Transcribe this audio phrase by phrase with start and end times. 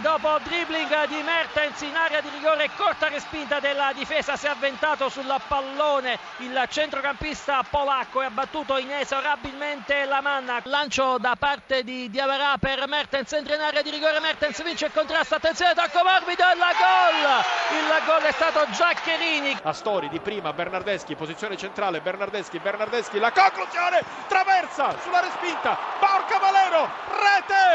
[0.00, 5.08] colpo, dribbling di Mertens in area di rigore, corta respinta della difesa, si è avventato
[5.08, 10.60] sul pallone il centrocampista polacco e ha battuto inesorabilmente la manna.
[10.64, 14.92] Lancio da parte di Diavara per Mertens, entra in area di rigore, Mertens vince il
[14.92, 17.78] contrasto, attenzione, tocco morbido e la gol!
[17.78, 19.58] Il gol è stato Giaccherini.
[19.62, 26.90] Astori di prima, Bernardeschi, posizione centrale, Bernardeschi, Bernardeschi, la conclusione, traversa sulla respinta, Borca Valero,
[27.08, 27.65] rete,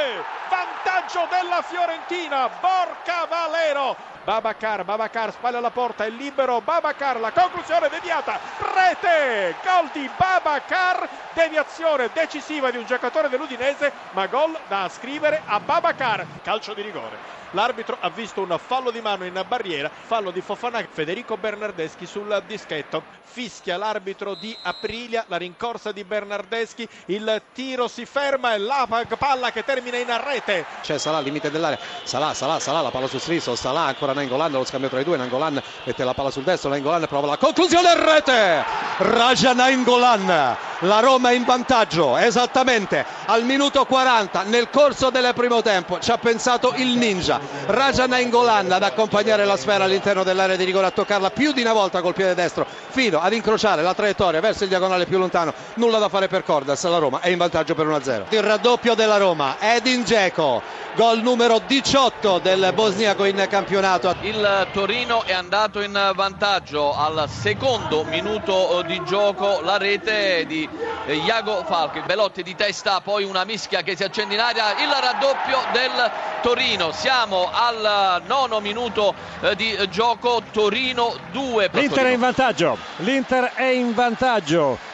[0.50, 7.90] vantaggio della Fiorentina, Borca Valero, Babacar, Babacar spalla alla porta, è libero, Babacar, la conclusione
[7.90, 15.42] deviata, rete, gol di Babacar, deviazione decisiva di un giocatore dell'Udinese, ma gol da ascrivere
[15.46, 17.40] a Babacar, calcio di rigore.
[17.54, 22.42] L'arbitro ha visto un fallo di mano in barriera, fallo di Fofana, Federico Bernardeschi sul
[22.48, 23.20] dischetto.
[23.24, 29.52] Fischia l'arbitro di Aprilia, la rincorsa di Bernardeschi, il tiro si ferma e la palla
[29.52, 30.66] che termina in rete.
[30.82, 34.52] C'è Salà al limite dell'area, Salà, Salà, Salà, la palla sul sinistro, Salà ancora Nangolan,
[34.52, 37.96] lo scambio tra i due, Nangolan mette la palla sul destro, Nangolan prova la conclusione
[37.96, 38.64] rete!
[38.98, 43.06] Raja Nangolan, la Roma è in vantaggio, esattamente.
[43.26, 47.40] Al minuto 40 nel corso del primo tempo ci ha pensato il ninja.
[47.68, 51.74] Raja Nainggolan ad accompagnare la sfera all'interno dell'area di rigore a toccarla più di una
[51.74, 55.54] volta col piede destro fino ad incrociare la traiettoria verso il diagonale più lontano.
[55.76, 56.84] Nulla da fare per Cordas.
[56.84, 60.62] La Roma è in vantaggio per 1-0 il raddoppio della Roma Edin Dzeko
[60.94, 64.16] gol numero 18 del bosniaco in campionato.
[64.22, 69.62] Il Torino è andato in vantaggio al secondo minuto di gioco.
[69.62, 70.70] La rete di
[71.08, 74.80] Iago Falchi Belotti di testa poi una mischia che si accende in aria.
[74.80, 76.12] Il raddoppio del
[76.44, 76.92] Torino.
[76.92, 80.44] Siamo al nono minuto eh, di gioco.
[80.52, 82.78] Torino 2 l'Inter è in vantaggio.
[82.98, 84.91] l'Inter è in vantaggio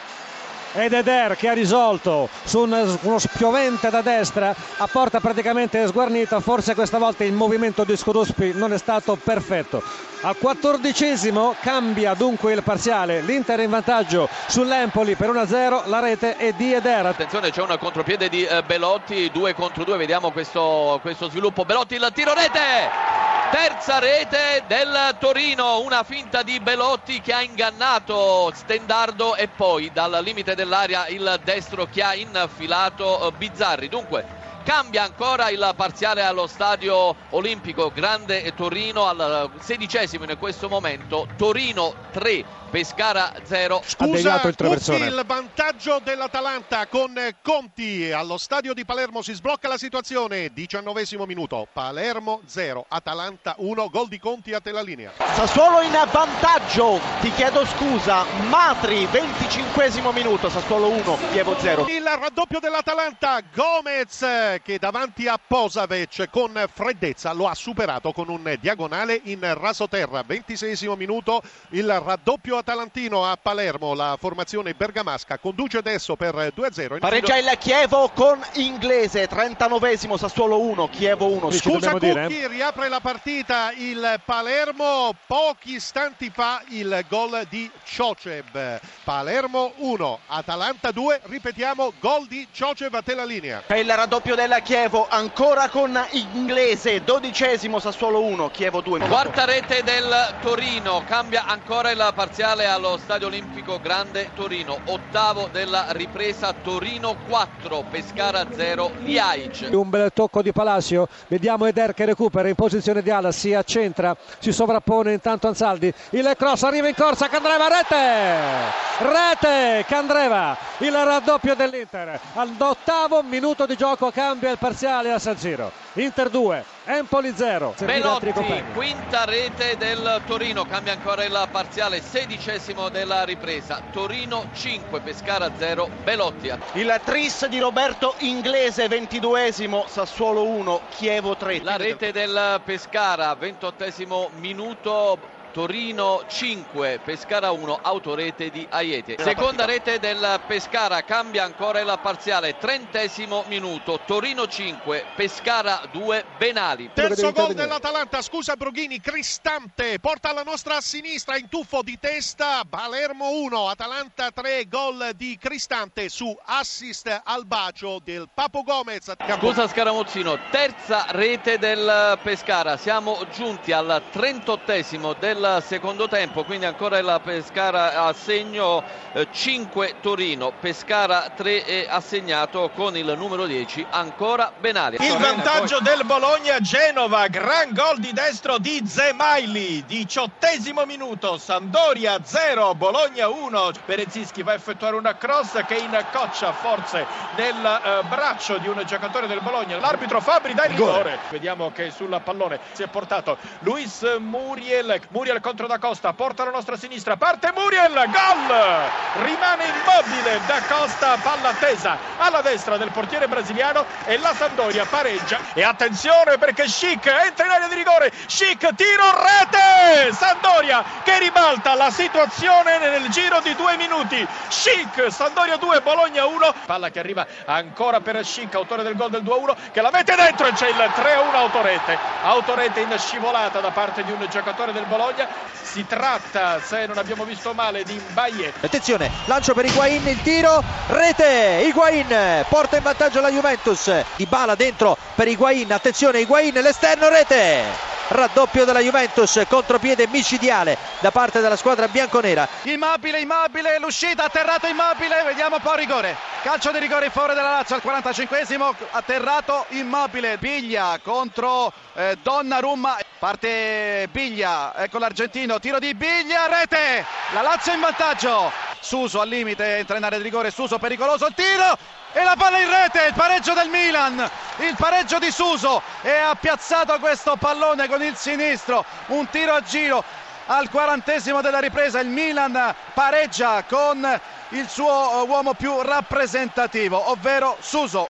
[0.72, 6.40] ed Eder che ha risolto su uno spiovente da destra a porta praticamente sguarnita.
[6.40, 9.82] Forse questa volta il movimento di Scuruspi non è stato perfetto.
[10.20, 13.20] Al quattordicesimo cambia dunque il parziale.
[13.20, 17.06] l'Inter in vantaggio sull'Empoli per 1-0 la rete è di Eder.
[17.06, 21.64] Attenzione c'è un contropiede di eh, Belotti 2 contro 2 vediamo questo, questo sviluppo.
[21.64, 23.07] Belotti il tiro rete
[23.50, 30.20] terza rete del Torino, una finta di Belotti che ha ingannato Stendardo e poi dal
[30.22, 33.88] limite dell'area il destro che ha infilato Bizzarri.
[33.88, 34.26] Dunque
[34.68, 41.26] cambia ancora il parziale allo stadio olimpico Grande Torino al sedicesimo in questo momento.
[41.38, 48.12] Torino 3 Pescara 0 scusa il, Conti, il vantaggio dell'Atalanta con Conti.
[48.12, 50.52] Allo stadio di Palermo si sblocca la situazione.
[50.52, 51.66] Diciannovesimo minuto.
[51.72, 57.00] Palermo 0 Atalanta 1 gol di Conti a te la linea Sassuolo in vantaggio.
[57.20, 58.24] Ti chiedo scusa.
[58.48, 60.50] Matri 25 minuto.
[60.50, 63.40] Sassuolo 1 Chievo 0 il raddoppio dell'Atalanta.
[63.50, 70.22] Gomez che davanti a Posavec con freddezza lo ha superato con un diagonale in rasoterra
[70.22, 76.98] 26 minuto il raddoppio atalantino a Palermo, la formazione bergamasca conduce adesso per 2-0.
[76.98, 81.50] Pareggia il Chievo con Inglese, 39esimo Sassuolo 1, Chievo 1.
[81.50, 82.48] Scusa Cucchi, dire.
[82.48, 88.80] riapre la partita il Palermo, pochi istanti fa il gol di Ciocev.
[89.04, 93.62] Palermo 1, Atalanta 2, ripetiamo, gol di Ciocev a te la linea.
[93.66, 99.00] È il raddoppio della Chievo, ancora con Inglese, dodicesimo Sassuolo 1, Chievo 2.
[99.00, 105.86] Quarta rete del Torino, cambia ancora il parziale allo Stadio Olimpico Grande Torino, ottavo della
[105.88, 109.70] ripresa Torino 4, Pescara 0, Liaic.
[109.72, 114.16] Un bel tocco di Palacio, vediamo Eder che recupera in posizione di ala, si accentra,
[114.38, 118.86] si sovrappone intanto Ansaldi, il cross arriva in corsa, Candreva, rete!
[118.98, 125.72] Rete, Candreva, il raddoppio dell'Inter, all'ottavo minuto di gioco cambia il parziale a San Siro,
[125.94, 127.74] Inter 2, Empoli 0.
[127.78, 128.30] Belotti,
[128.74, 133.80] quinta rete del Torino, cambia ancora il parziale, sedicesimo della ripresa.
[133.90, 136.52] Torino 5, Pescara 0, Belotti.
[136.74, 141.62] Il tris di Roberto Inglese, ventiduesimo, Sassuolo 1, Chievo 3.
[141.62, 145.36] La rete del Pescara, ventottesimo minuto.
[145.52, 149.16] Torino 5, Pescara 1, autorete di Aiete.
[149.18, 156.90] Seconda rete del Pescara, cambia ancora il parziale, trentesimo minuto, Torino 5, Pescara 2, Benali.
[156.92, 163.30] Terzo gol dell'Atalanta, scusa Broghini, Cristante, porta alla nostra sinistra, in tuffo di testa, Palermo
[163.30, 169.12] 1, Atalanta 3, gol di Cristante su assist al bacio del Papo Gomez.
[169.38, 176.66] Scusa Scaramuzzino, terza rete del Pescara, siamo giunti al trentottesimo del del secondo tempo, quindi
[176.66, 178.82] ancora il Pescara a segno
[179.12, 184.96] eh, 5 Torino, Pescara 3 è assegnato con il numero 10 ancora Benali.
[185.00, 192.74] Il vantaggio del Bologna Genova, gran gol di destro di Zemaili, diciottesimo minuto, Sandoria 0,
[192.74, 193.70] Bologna 1.
[193.84, 197.06] Berezinski va a effettuare una cross che incoccia forse
[197.36, 199.78] nel eh, braccio di un giocatore del Bologna.
[199.78, 201.18] L'arbitro Fabri dà il rigore.
[201.30, 205.00] Vediamo che sul pallone si è portato Luis Muriel.
[205.10, 209.24] Muriel contro Da Costa, porta alla nostra sinistra, parte Muriel, gol!
[209.24, 215.38] Rimane immobile Da Costa, palla tesa alla destra del portiere brasiliano e la Sandoria pareggia.
[215.52, 220.12] E attenzione perché Chic entra in area di rigore, Chic tiro rete!
[220.12, 224.26] Sandoria che ribalta la situazione nel giro di due minuti.
[224.48, 226.54] Chic, Sandoria 2, Bologna 1.
[226.64, 230.46] Palla che arriva ancora per Chic, autore del gol del 2-1, che la mette dentro
[230.46, 231.98] e c'è il 3-1 autorete.
[232.22, 235.17] Autorete in scivolata da parte di un giocatore del Bologna.
[235.62, 238.54] Si tratta, se non abbiamo visto male, di Mbaye.
[238.60, 244.54] Attenzione, lancio per Higuain, il tiro, rete, Higuain porta in vantaggio la Juventus, Di Bala
[244.54, 247.87] dentro per Higuain, attenzione Higuain, l'esterno, rete!
[248.10, 252.48] Raddoppio della Juventus, contropiede micidiale da parte della squadra bianconera.
[252.62, 256.16] Immobile, immobile, l'uscita, atterrato immobile, vediamo un po' rigore.
[256.42, 262.96] Calcio di rigore in favore della Lazio al 45esimo, atterrato immobile, Biglia contro eh, Donnarumma,
[263.18, 267.04] parte Biglia, ecco l'argentino, tiro di Biglia, rete,
[267.34, 268.67] la Lazio in vantaggio.
[268.80, 271.76] Suso al limite, entra in area di rigore, Suso pericoloso, il tiro
[272.12, 274.18] e la palla in rete, il pareggio del Milan,
[274.58, 279.60] il pareggio di Suso e ha piazzato questo pallone con il sinistro, un tiro a
[279.62, 280.02] giro
[280.46, 284.20] al quarantesimo della ripresa, il Milan pareggia con
[284.50, 288.06] il suo uomo più rappresentativo, ovvero Suso.